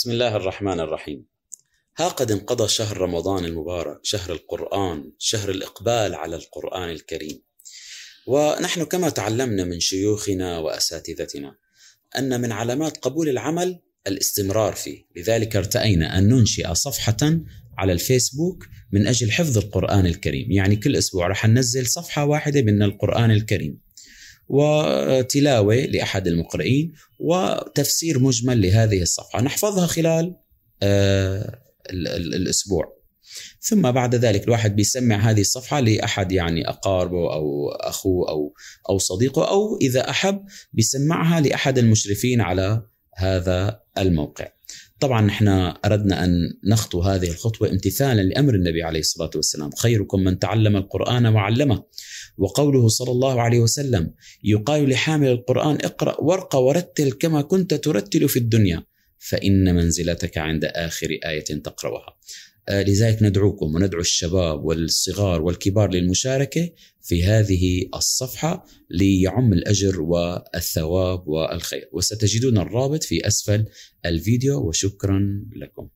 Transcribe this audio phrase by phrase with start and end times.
[0.00, 1.26] بسم الله الرحمن الرحيم
[1.96, 7.42] ها قد انقضى شهر رمضان المبارك شهر القرآن شهر الإقبال على القرآن الكريم
[8.26, 11.56] ونحن كما تعلمنا من شيوخنا وأساتذتنا
[12.18, 17.40] أن من علامات قبول العمل الاستمرار فيه لذلك ارتأينا أن ننشئ صفحة
[17.78, 22.82] على الفيسبوك من أجل حفظ القرآن الكريم يعني كل أسبوع راح ننزل صفحة واحدة من
[22.82, 23.80] القرآن الكريم
[24.50, 29.42] وتلاوة لأحد المقرئين وتفسير مجمل لهذه الصفحة.
[29.42, 30.36] نحفظها خلال
[30.82, 31.58] آه،
[31.90, 33.00] الأسبوع.
[33.60, 38.54] ثم بعد ذلك الواحد بيسمع هذه الصفحة لأحد يعني أقاربه أو أخوه أو
[38.90, 42.82] أو صديقه أو إذا أحب بيسمعها لأحد المشرفين على
[43.16, 44.48] هذا الموقع.
[45.00, 45.48] طبعا نحن
[45.84, 46.30] أردنا أن
[46.64, 49.70] نخطو هذه الخطوة امتثالا لأمر النبي عليه الصلاة والسلام.
[49.70, 51.84] خيركم من تعلم القرآن وعلمه.
[52.40, 58.38] وقوله صلى الله عليه وسلم يقال لحامل القرآن اقرأ وارقى ورتل كما كنت ترتل في
[58.38, 58.82] الدنيا
[59.18, 62.16] فإن منزلتك عند آخر آية تقرأها.
[62.68, 66.70] آه، لذلك ندعوكم وندعو الشباب والصغار والكبار للمشاركة
[67.02, 71.88] في هذه الصفحة ليعم الأجر والثواب والخير.
[71.92, 73.64] وستجدون الرابط في أسفل
[74.06, 75.88] الفيديو وشكرا لكم.